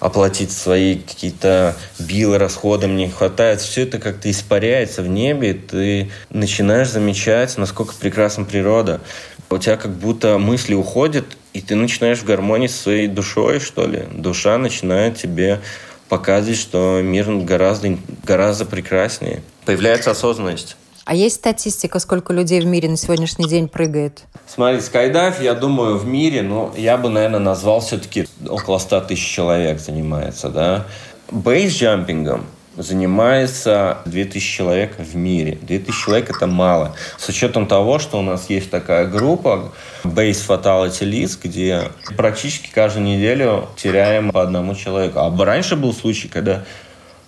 [0.00, 3.60] оплатить свои какие-то билы, расходы, мне не хватает.
[3.60, 9.00] Все это как-то испаряется в небе, и ты начинаешь замечать, насколько прекрасна природа.
[9.48, 13.86] У тебя как будто мысли уходят, и ты начинаешь в гармонии со своей душой, что
[13.86, 14.04] ли.
[14.12, 15.60] Душа начинает тебе
[16.08, 19.42] показывать, что мир гораздо, гораздо прекраснее.
[19.64, 20.76] Появляется осознанность.
[21.06, 24.24] А есть статистика, сколько людей в мире на сегодняшний день прыгает?
[24.48, 29.24] Смотри, скайдайв, я думаю, в мире, ну, я бы, наверное, назвал все-таки около 100 тысяч
[29.24, 30.84] человек занимается, да.
[31.30, 32.44] Бейсджампингом
[32.76, 35.56] занимается 2000 человек в мире.
[35.62, 36.96] 2000 человек– это мало.
[37.18, 41.82] С учетом того, что у нас есть такая группа Base Fatality List, где
[42.16, 45.20] практически каждую неделю теряем по одному человеку.
[45.20, 46.64] А раньше был случай, когда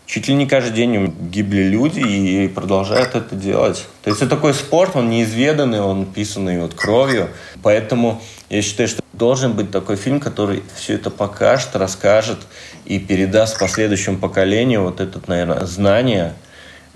[0.09, 3.87] чуть ли не каждый день гибли люди и продолжают это делать.
[4.03, 7.29] То есть это такой спорт, он неизведанный, он писанный вот кровью.
[7.63, 12.39] Поэтому я считаю, что должен быть такой фильм, который все это покажет, расскажет
[12.87, 16.33] и передаст последующему поколению вот это, наверное, знание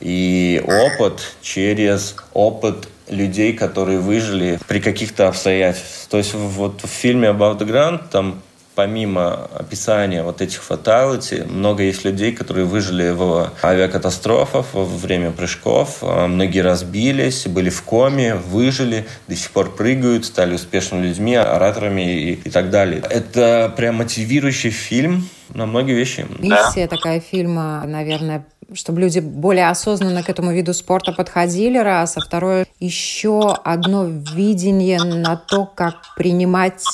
[0.01, 6.09] и опыт через опыт людей, которые выжили при каких-то обстоятельствах.
[6.09, 8.40] То есть вот в фильме Above the Ground там
[8.75, 15.99] помимо описания вот этих фаталити, много есть людей, которые выжили в авиакатастрофах во время прыжков.
[16.03, 22.03] А, многие разбились, были в коме, выжили, до сих пор прыгают, стали успешными людьми, ораторами
[22.03, 23.03] и, и так далее.
[23.09, 26.27] Это прям мотивирующий фильм на многие вещи.
[26.39, 26.97] Миссия да.
[26.97, 32.17] такая фильма, наверное, чтобы люди более осознанно к этому виду спорта подходили, раз.
[32.17, 36.85] А второе, еще одно видение на то, как принимать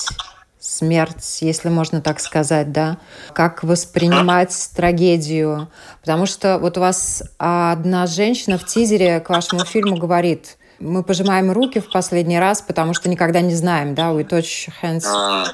[0.60, 2.98] смерть, если можно так сказать, да,
[3.32, 5.68] как воспринимать трагедию.
[6.00, 11.50] Потому что вот у вас одна женщина в тизере к вашему фильму говорит, мы пожимаем
[11.50, 15.04] руки в последний раз, потому что никогда не знаем, да, we touch hands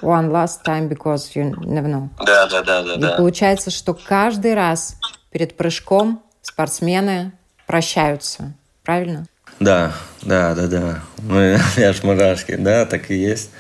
[0.03, 2.09] one last time because you never know.
[2.25, 2.95] Да, да, да, да.
[2.95, 3.17] И да.
[3.17, 4.97] получается, что каждый раз
[5.31, 7.33] перед прыжком спортсмены
[7.67, 9.27] прощаются, правильно?
[9.61, 11.01] Да, да, да, да.
[11.23, 13.51] Мы, я ж мурашки, да, так и есть.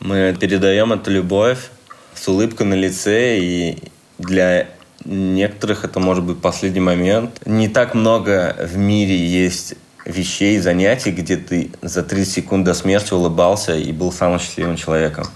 [0.00, 1.70] Мы передаем эту любовь
[2.14, 3.78] с улыбкой на лице, и
[4.18, 4.68] для
[5.04, 7.40] некоторых это может быть последний момент.
[7.44, 13.12] Не так много в мире есть вещей, занятий, где ты за 30 секунд до смерти
[13.12, 15.26] улыбался и был самым счастливым человеком.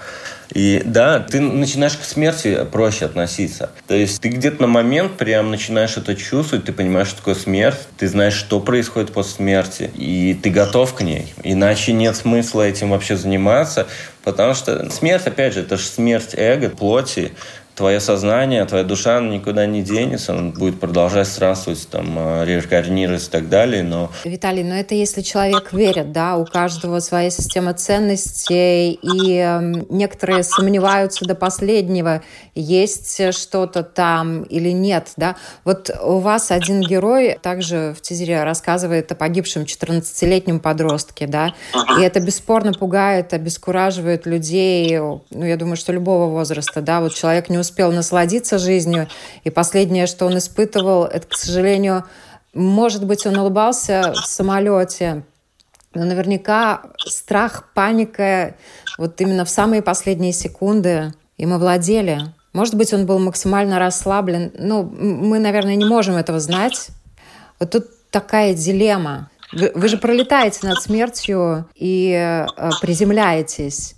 [0.55, 3.71] И да, ты начинаешь к смерти проще относиться.
[3.87, 7.79] То есть ты где-то на момент прям начинаешь это чувствовать, ты понимаешь, что такое смерть,
[7.97, 11.33] ты знаешь, что происходит после смерти, и ты готов к ней.
[11.43, 13.87] Иначе нет смысла этим вообще заниматься,
[14.25, 17.33] потому что смерть, опять же, это же смерть эго, плоти,
[17.75, 23.33] твое сознание, твоя душа никуда не денется, он будет продолжать странствовать, там, а, реинкарнироваться и
[23.33, 24.11] так далее, но...
[24.25, 30.43] Виталий, но это если человек верит, да, у каждого своя система ценностей, и э, некоторые
[30.43, 32.23] сомневаются до последнего,
[32.55, 35.37] есть что-то там или нет, да.
[35.65, 41.55] Вот у вас один герой также в тизере рассказывает о погибшем 14-летнем подростке, да,
[41.99, 47.49] и это бесспорно пугает, обескураживает людей, ну, я думаю, что любого возраста, да, вот человек
[47.49, 49.09] не успел насладиться жизнью.
[49.45, 52.05] И последнее, что он испытывал, это, к сожалению,
[52.55, 55.25] может быть, он улыбался в самолете,
[55.95, 58.55] но наверняка страх, паника
[58.99, 62.21] вот именно в самые последние секунды им овладели.
[62.53, 64.53] Может быть, он был максимально расслаблен.
[64.59, 66.89] Ну, мы, наверное, не можем этого знать.
[67.59, 69.31] Вот тут такая дилемма.
[69.53, 72.47] Вы, вы же пролетаете над смертью и э,
[72.81, 73.95] приземляетесь,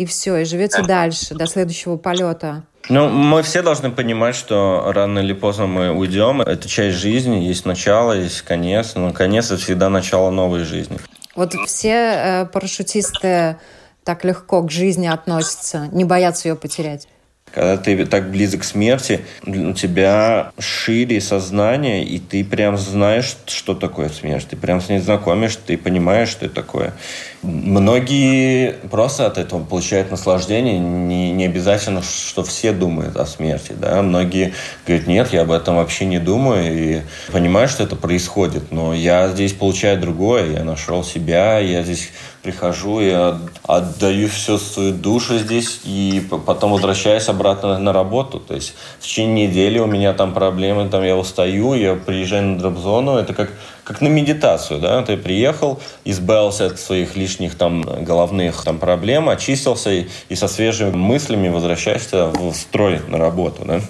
[0.00, 2.62] и все, и живете дальше, до следующего полета.
[2.88, 6.40] Ну, мы все должны понимать, что рано или поздно мы уйдем.
[6.40, 8.94] Это часть жизни, есть начало, есть конец.
[8.94, 10.98] Но конец– это всегда начало новой жизни.
[11.36, 13.58] Вот все э, парашютисты
[14.02, 17.06] так легко к жизни относятся, не боятся ее потерять.
[17.52, 23.74] Когда ты так близок к смерти, у тебя шире сознание, и ты прям знаешь, что
[23.74, 24.46] такое смерть.
[24.48, 26.94] Ты прям с ней знакомишь, ты понимаешь, что это такое.
[27.42, 30.78] Многие просто от этого получают наслаждение.
[30.78, 33.72] Не, не обязательно, что все думают о смерти.
[33.72, 34.02] Да?
[34.02, 34.52] Многие
[34.86, 36.72] говорят, нет, я об этом вообще не думаю.
[36.72, 38.70] И понимаю, что это происходит.
[38.72, 40.52] Но я здесь получаю другое.
[40.52, 42.10] Я нашел себя, я здесь
[42.42, 48.40] прихожу, я отдаю всю свою душу здесь и потом возвращаюсь обратно на работу.
[48.40, 52.58] То есть в течение недели у меня там проблемы, там я устаю, я приезжаю на
[52.58, 53.50] дроп-зону, это как,
[53.90, 59.90] как на медитацию, да, ты приехал, избавился от своих лишних там головных там проблем, очистился
[59.90, 63.80] и, и со свежими мыслями возвращаешься в строй на работу, да.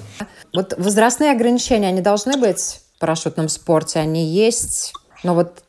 [0.55, 5.63] Вот возрастные ограничения, они должны быть в парашютном спорте, они есть, но вот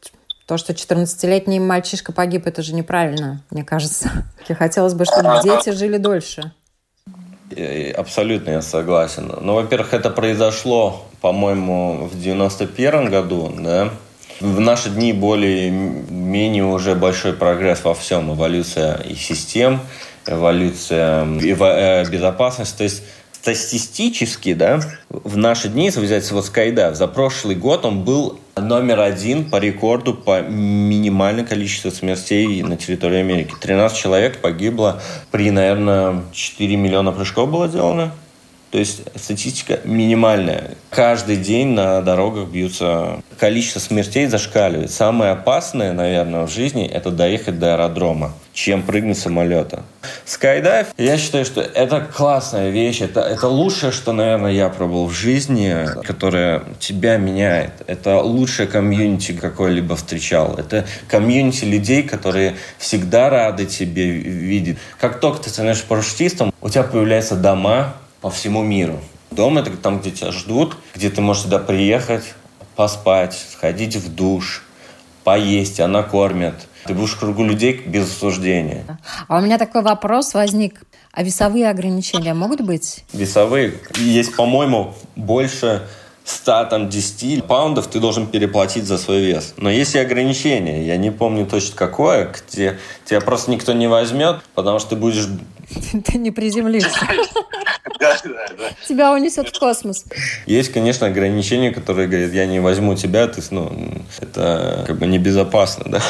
[0.45, 4.25] то, что 14-летний мальчишка погиб, это же неправильно, мне кажется.
[4.47, 6.53] И хотелось бы, чтобы дети жили дольше.
[7.97, 9.29] Абсолютно я согласен.
[9.41, 13.91] Ну, во-первых, это произошло, по-моему, в 91 году, да.
[14.41, 18.33] В наши дни более-менее уже большой прогресс во всем.
[18.33, 19.81] Эволюция и систем,
[20.25, 22.77] эволюция и э, безопасности.
[22.77, 28.03] То есть статистически, да, в наши дни, если взять вот Скайдайв, за прошлый год он
[28.03, 33.53] был номер один по рекорду по минимальному количеству смертей на территории Америки.
[33.61, 38.11] 13 человек погибло при, наверное, 4 миллиона прыжков было сделано.
[38.71, 40.71] То есть статистика минимальная.
[40.89, 43.21] Каждый день на дорогах бьются.
[43.37, 44.91] Количество смертей зашкаливает.
[44.91, 49.83] Самое опасное, наверное, в жизни– это доехать до аэродрома, чем прыгнуть с самолета.
[50.23, 53.01] Скайдайв, я считаю, что это классная вещь.
[53.01, 57.71] Это, это лучшее, что, наверное, я пробовал в жизни, которое тебя меняет.
[57.87, 60.55] Это лучшее комьюнити, какое-либо встречал.
[60.57, 64.77] Это комьюнити людей, которые всегда рады тебе видеть.
[64.97, 68.99] Как только ты становишься парашютистом, у тебя появляются дома, по всему миру.
[69.31, 72.33] Дом– это там, где тебя ждут, где ты можешь сюда приехать,
[72.75, 74.63] поспать, сходить в душ,
[75.23, 76.55] поесть, она кормит.
[76.85, 78.99] Ты будешь в кругу людей без осуждения.
[79.27, 80.81] А у меня такой вопрос возник.
[81.11, 83.03] А весовые ограничения могут быть?
[83.13, 83.75] Весовые?
[83.97, 85.87] Есть, по-моему, больше
[86.23, 89.53] 100, там, 10 паундов ты должен переплатить за свой вес.
[89.57, 90.85] Но есть и ограничения.
[90.85, 95.27] Я не помню точно какое, где тебя просто никто не возьмет, потому что ты будешь...
[96.05, 96.99] Ты не приземлишься.
[98.87, 100.05] Тебя унесет в космос.
[100.45, 103.71] Есть, конечно, ограничения, которые говорят, я не возьму тебя, ты, ну,
[104.19, 106.01] это как бы небезопасно, да?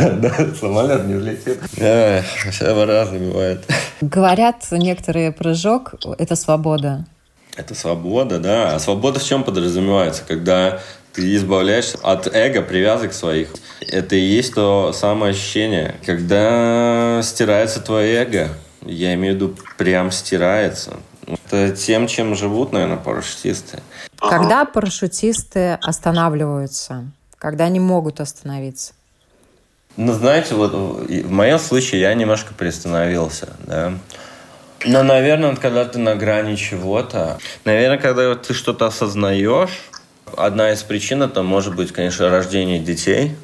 [0.00, 1.60] Да, самолет не взлетит.
[1.72, 3.64] Все по-разному бывает.
[4.00, 7.06] Говорят, некоторые прыжок– это свобода.
[7.56, 8.74] Это свобода, да.
[8.74, 10.22] А свобода в чем подразумевается?
[10.26, 10.80] Когда
[11.12, 13.48] ты избавляешься от эго, привязок своих.
[13.80, 18.48] Это и есть то самое ощущение, когда стирается твое эго.
[18.84, 20.98] Я имею в виду, прям стирается.
[21.26, 23.80] Это тем, чем живут, наверное, парашютисты.
[24.18, 27.04] Когда парашютисты останавливаются?
[27.38, 28.92] Когда они могут остановиться?
[29.96, 33.92] Ну, знаете, вот в моем случае я немножко приостановился, да.
[34.86, 39.90] Но, наверное, когда ты на грани чего-то, наверное, когда ты что-то осознаешь,
[40.36, 43.36] одна из причин это может быть, конечно, рождение детей.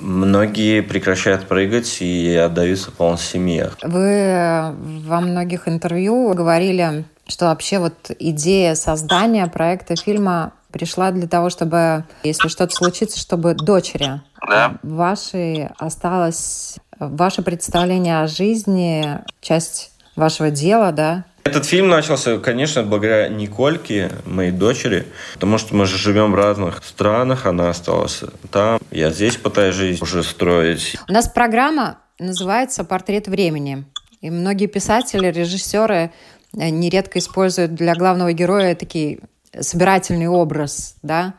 [0.00, 3.70] Многие прекращают прыгать и отдаются полностью семье.
[3.82, 4.72] Вы
[5.06, 12.04] во многих интервью говорили, что вообще вот идея создания проекта фильма пришла для того, чтобы,
[12.22, 14.76] если что-то случится, чтобы дочери да.
[14.82, 21.24] вашей осталось ваше представление о жизни, часть вашего дела, да?
[21.48, 26.84] Этот фильм начался, конечно, благодаря Никольке, моей дочери, потому что мы же живем в разных
[26.84, 30.96] странах, она осталась там, я здесь пытаюсь жизнь уже строить.
[31.08, 33.86] У нас программа называется «Портрет времени».
[34.20, 36.12] И многие писатели, режиссеры
[36.52, 39.20] э, нередко используют для главного героя такие
[39.58, 41.32] собирательный образ, да,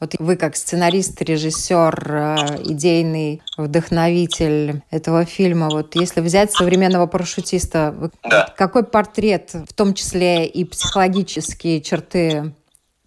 [0.00, 8.10] вот вы как сценарист, режиссер, э, идейный вдохновитель этого фильма, вот если взять современного парашютиста,
[8.22, 8.52] да.
[8.56, 12.54] какой портрет, в том числе и психологические черты,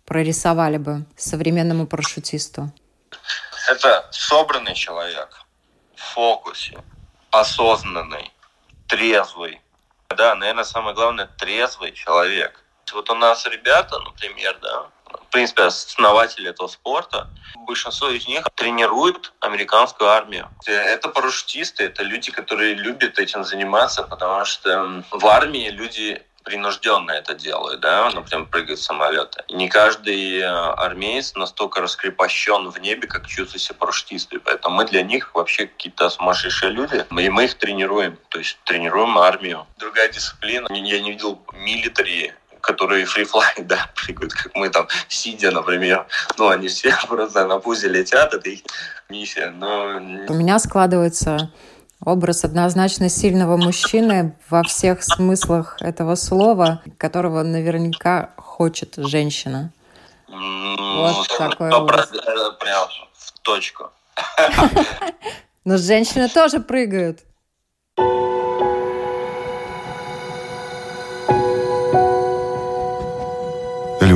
[0.06, 2.72] прорисовали бы современному парашютисту?
[3.70, 5.46] Это собранный человек,
[5.96, 6.78] в фокусе,
[7.32, 8.32] осознанный,
[8.88, 9.62] трезвый.
[10.10, 12.64] Да, наверное, самое главное, трезвый человек.
[12.94, 19.34] Вот у нас ребята, например, да, в принципе, основатели этого спорта, большинство из них тренируют
[19.40, 20.50] американскую армию.
[20.66, 27.34] Это парашютисты, это люди, которые любят этим заниматься, потому что в армии люди принужденно это
[27.34, 29.44] делают, да, например, прыгают самолеты.
[29.50, 34.40] И не каждый э, армеец настолько раскрепощен в небе, как чувствуют себя парашютисты.
[34.40, 39.18] Поэтому мы для них вообще какие-то сумасшедшие люди, и мы их тренируем, то есть тренируем
[39.18, 39.68] армию.
[39.78, 42.34] Другая дисциплина, я не видел милитари
[42.68, 46.06] которые фрифлай, да, прыгают, как мы там, сидя, например.
[46.38, 48.62] Ну, они все просто на пузе летят, это их
[49.10, 49.50] миссия.
[49.52, 49.98] Но...
[50.28, 51.52] У меня складывается
[52.04, 59.72] образ однозначно сильного мужчины во всех смыслах этого слова, которого наверняка хочет женщина.
[60.28, 62.12] Вот такой образ.
[62.12, 63.92] Э, прям в точку.
[65.64, 67.22] Но женщины тоже прыгают.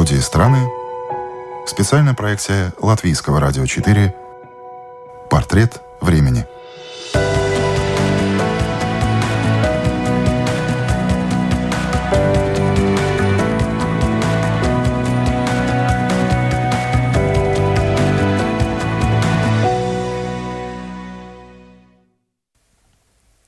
[0.02, 0.68] Люди и страны.
[1.68, 4.16] Специальная проекция Латвийского радио 4.
[5.30, 6.48] Портрет времени.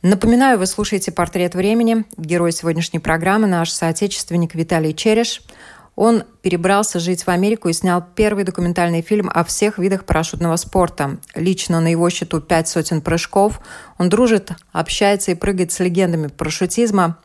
[0.03, 2.03] Напоминаю, вы слушаете «Портрет времени».
[2.17, 5.41] Герой сегодняшней программы– наш соотечественник Виталий Череш.
[5.95, 11.17] Он перебрался жить в Америку и снял первый документальный фильм о всех видах парашютного спорта.
[11.35, 13.61] Лично на его счету пять сотен прыжков.
[13.99, 17.19] Он дружит, общается и прыгает с легендами парашютизма.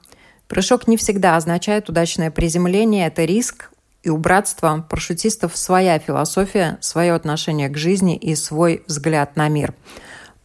[0.48, 3.06] Прыжок не всегда означает удачное приземление.
[3.06, 3.70] Это риск,
[4.02, 9.74] и у братства парашютистов своя философия, свое отношение к жизни и свой взгляд на мир–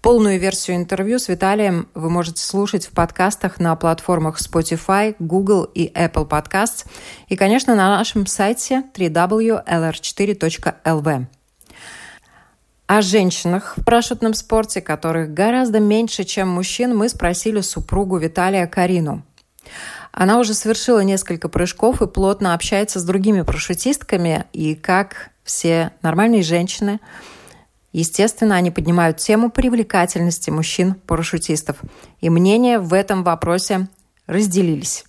[0.04, 5.90] Полную версию интервью с Виталием вы можете слушать в подкастах на платформах Spotify, Google и
[5.94, 6.86] Apple Podcasts
[7.30, 11.26] и, конечно, на нашем сайте www.lr4.lv.
[12.86, 19.24] О женщинах в парашютном спорте, которых гораздо меньше, чем мужчин, мы спросили супругу Виталия Карину.
[20.12, 26.44] Она уже совершила несколько прыжков и плотно общается с другими парашютистками, и как все нормальные
[26.44, 27.00] женщины–
[27.94, 31.78] Естественно, они поднимают тему привлекательности мужчин-парашютистов.
[32.22, 33.88] И мнения в этом вопросе
[34.26, 35.06] разделились.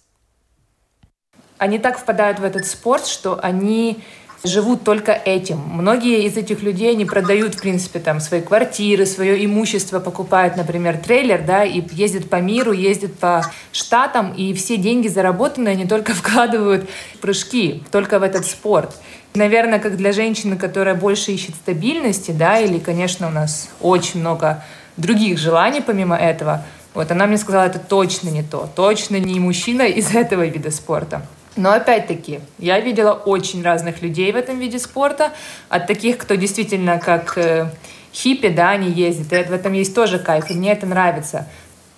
[1.56, 4.02] Они так впадают в этот спорт, что они
[4.44, 5.58] живут только этим.
[5.58, 10.98] Многие из этих людей, они продают, в принципе, там свои квартиры, свое имущество, покупают, например,
[10.98, 16.12] трейлер, да, и ездят по миру, ездят по штатам, и все деньги заработанные они только
[16.14, 18.94] вкладывают в прыжки, только в этот спорт.
[19.36, 24.62] Наверное, как для женщины, которая больше ищет стабильности, да, или, конечно, у нас очень много
[24.96, 26.62] других желаний помимо этого,
[26.94, 31.26] вот она мне сказала, это точно не то, точно не мужчина из этого вида спорта.
[31.56, 35.32] Но опять-таки, я видела очень разных людей в этом виде спорта,
[35.68, 37.72] от таких, кто действительно как э,
[38.12, 41.48] хиппи, да, они ездят, и в этом есть тоже кайф, и мне это нравится.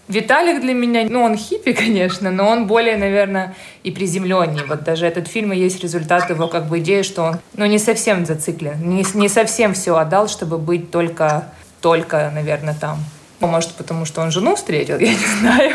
[0.08, 4.64] Виталик для меня, ну, он хиппи, конечно, но он более, наверное, и приземленнее.
[4.64, 7.78] Вот даже этот фильм и есть результат его как бы идеи, что он, ну, не
[7.78, 11.48] совсем зациклен, не, не совсем все отдал, чтобы быть только,
[11.80, 12.98] только, наверное, там.
[13.40, 15.74] Может, потому что он жену встретил, я не знаю.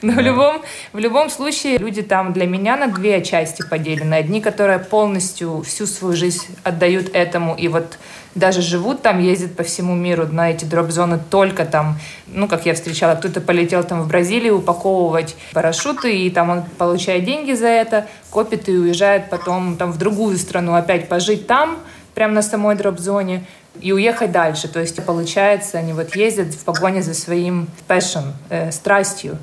[0.00, 0.62] Но в любом,
[0.92, 4.14] в любом случае люди там для меня на две части поделены.
[4.14, 7.98] Одни, которые полностью всю свою жизнь отдают этому, и вот
[8.34, 12.74] даже живут там, ездят по всему миру на эти дроп-зоны только там, ну, как я
[12.74, 18.06] встречала, кто-то полетел там в Бразилию упаковывать парашюты, и там он получает деньги за это,
[18.30, 21.78] копит и уезжает потом там в другую страну опять пожить там,
[22.14, 23.44] прямо на самой дроп-зоне,
[23.80, 24.68] и уехать дальше.
[24.68, 29.38] То есть, получается, они вот ездят в погоне за своим passion, э, страстью.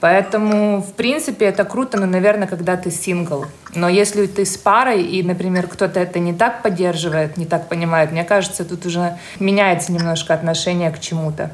[0.00, 3.46] Поэтому, в принципе, это круто, но, наверное, когда ты сингл.
[3.74, 8.12] Но если ты с парой, и, например, кто-то это не так поддерживает, не так понимает,
[8.12, 11.50] мне кажется, тут уже меняется немножко отношение к чему-то.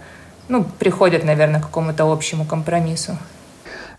[0.49, 3.17] Ну, приходят, наверное, к какому-то общему компромиссу.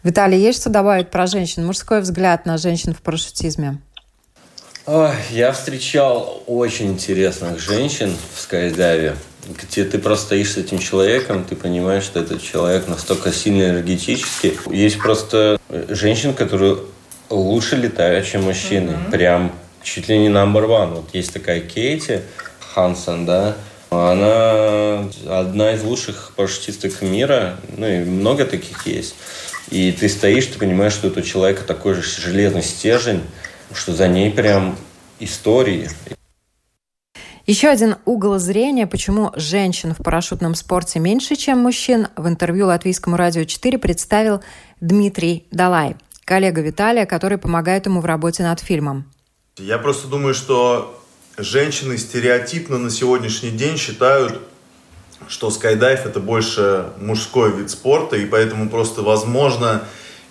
[0.03, 1.65] Виталий, есть что добавить про женщин?
[1.65, 3.77] Мужской взгляд на женщин в парашютизме?
[4.87, 9.15] Ой, я встречал очень интересных женщин в скайдайве
[9.47, 14.57] где ты просто стоишь с этим человеком, ты понимаешь, что этот человек настолько сильно энергетический.
[14.71, 15.59] Есть просто
[15.89, 16.77] женщины, которые
[17.29, 18.91] лучше летают, чем мужчины.
[18.91, 19.11] Mm-hmm.
[19.11, 19.51] Прям
[19.83, 20.95] чуть ли не number one.
[20.95, 22.19] Вот есть такая Кейти
[22.73, 23.55] Хансон, да,
[23.89, 29.15] она одна из лучших парашютисток мира, ну и много таких есть.
[29.69, 33.21] И ты стоишь, ты понимаешь, что у человека такой же железный стержень,
[33.73, 34.75] что за ней прям
[35.19, 35.89] истории.
[37.47, 43.17] Еще один угол зрения, почему женщин в парашютном спорте меньше, чем мужчин, в интервью Латвийскому
[43.17, 44.41] радио 4 представил
[44.79, 49.05] Дмитрий Далай, коллега Виталия, который помогает ему в работе над фильмом.
[49.57, 51.03] Я просто думаю, что
[51.37, 54.39] женщины стереотипно на сегодняшний день считают,
[55.27, 59.83] что скайдайв это больше мужской вид спорта, и поэтому просто, возможно,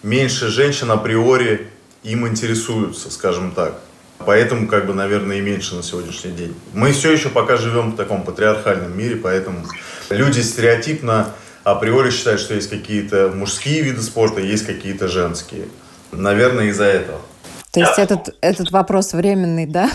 [0.03, 1.69] меньше женщин априори
[2.03, 3.81] им интересуются, скажем так.
[4.27, 6.55] Поэтому, как бы, наверное, и меньше на сегодняшний день.
[6.75, 9.65] Мы все еще пока живем в таком патриархальном мире, поэтому
[10.11, 11.33] люди стереотипно
[11.65, 15.69] априори считают, что есть какие-то мужские виды спорта, есть какие-то женские.
[16.13, 17.21] Наверное, из-за этого.
[17.73, 19.91] То есть этот, этот вопрос временный, да?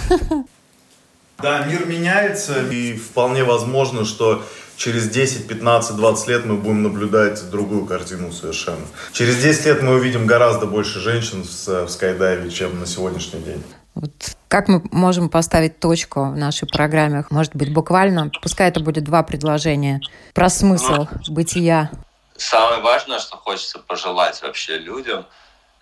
[1.38, 4.42] Да, мир меняется, и вполне возможно, что
[4.78, 8.86] через 10, 15, 20 лет мы будем наблюдать другую картину совершенно.
[9.12, 13.64] Через 10 лет мы увидим гораздо больше женщин в, в скайдайве, чем на сегодняшний день.
[13.96, 14.12] Вот
[14.50, 17.26] как мы можем поставить точку в нашей программе?
[17.30, 20.02] Может быть, буквально, пускай это будет два предложения,
[20.34, 21.90] про смысл ну, бытия.
[22.36, 25.26] Самое важное, что хочется пожелать вообще людям,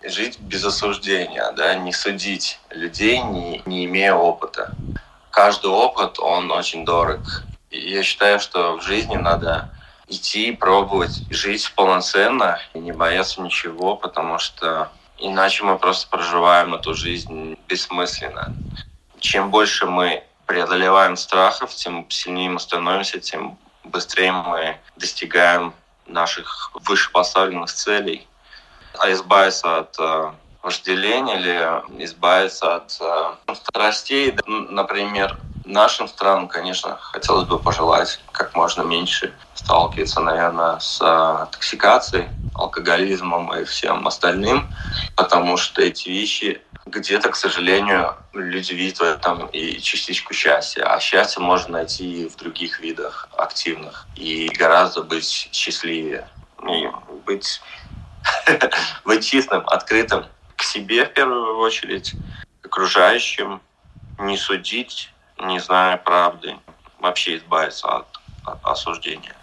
[0.04, 4.72] жить без осуждения, да, не судить людей, не, не имея опыта.
[5.30, 7.44] Каждый опыт, он очень дорог.
[7.76, 9.70] Я считаю, что в жизни надо
[10.08, 16.94] идти, пробовать, жить полноценно и не бояться ничего, потому что Иначе мы просто проживаем эту
[16.94, 18.54] жизнь бессмысленно.
[19.20, 25.72] Чем больше мы преодолеваем страхов, тем сильнее мы становимся, тем быстрее мы достигаем
[26.06, 28.26] наших вышепоставленных целей.
[28.98, 37.46] А избавиться от э, вожделения или избавиться от э, страстей, например, нашим странам, конечно, хотелось
[37.46, 44.72] бы пожелать как можно меньше сталкиваться, наверное, с э, токсикацией, алкоголизмом и всем остальным,
[45.16, 50.84] потому что эти вещи где-то, к сожалению, люди видят этом и частичку счастья.
[50.84, 54.06] А счастье можно найти и в других видах активных.
[54.16, 56.28] И гораздо быть счастливее.
[56.68, 56.88] И
[57.24, 57.62] быть,
[59.04, 62.14] быть чистым, открытым к себе в первую очередь,
[62.60, 63.62] к окружающим,
[64.18, 65.10] не судить,
[65.46, 66.54] не зная правды,
[67.00, 68.06] вообще избавиться от,
[68.44, 69.34] от осуждения.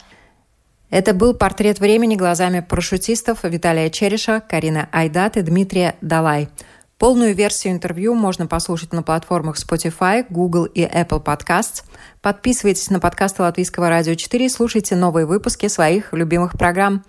[0.90, 6.50] Это был портрет времени глазами парашютистов Виталия Череша, Карина Айдат и Дмитрия Далай.
[6.98, 11.84] Полную версию интервью можно послушать на платформах Spotify, Google и Apple Podcasts.
[12.22, 17.04] Подписывайтесь на подкасты Латвийского радио 4 и слушайте новые выпуски своих любимых программ.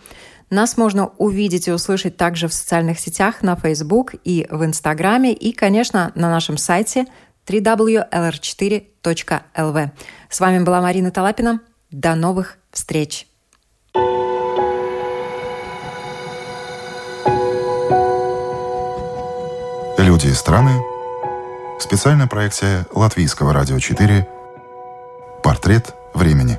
[0.49, 5.53] Нас можно увидеть и услышать также в социальных сетях, на Facebook и в Инстаграме, и,
[5.53, 7.07] конечно, на нашем сайте
[7.47, 9.91] www.lr4.lv.
[10.29, 11.61] С вами была Марина Талапина.
[11.91, 13.27] До новых встреч!
[19.99, 20.81] Люди и страны.
[21.79, 24.27] Специальная проекция Латвийского радио 4.
[25.43, 26.59] Портрет времени.